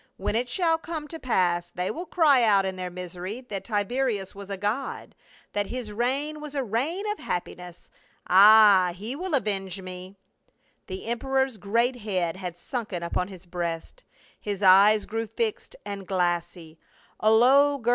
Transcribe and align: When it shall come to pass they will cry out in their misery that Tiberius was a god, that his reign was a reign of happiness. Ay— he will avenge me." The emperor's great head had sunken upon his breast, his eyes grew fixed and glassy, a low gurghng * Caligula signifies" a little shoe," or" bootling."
When 0.17 0.35
it 0.35 0.49
shall 0.49 0.79
come 0.79 1.07
to 1.09 1.19
pass 1.19 1.69
they 1.75 1.91
will 1.91 2.07
cry 2.07 2.41
out 2.41 2.65
in 2.65 2.75
their 2.75 2.89
misery 2.89 3.41
that 3.49 3.63
Tiberius 3.63 4.33
was 4.33 4.49
a 4.49 4.57
god, 4.57 5.13
that 5.53 5.67
his 5.67 5.91
reign 5.91 6.41
was 6.41 6.55
a 6.55 6.63
reign 6.63 7.05
of 7.11 7.19
happiness. 7.19 7.87
Ay— 8.25 8.95
he 8.97 9.15
will 9.15 9.35
avenge 9.35 9.79
me." 9.79 10.15
The 10.87 11.05
emperor's 11.05 11.57
great 11.57 11.97
head 11.97 12.35
had 12.35 12.57
sunken 12.57 13.03
upon 13.03 13.27
his 13.27 13.45
breast, 13.45 14.03
his 14.39 14.63
eyes 14.63 15.05
grew 15.05 15.27
fixed 15.27 15.75
and 15.85 16.07
glassy, 16.07 16.79
a 17.19 17.29
low 17.29 17.29
gurghng 17.29 17.29
* 17.29 17.29
Caligula 17.29 17.29
signifies" 17.29 17.29
a 17.29 17.29
little 17.29 17.69
shoe," 17.69 17.77
or" 17.77 17.79
bootling." 17.83 17.89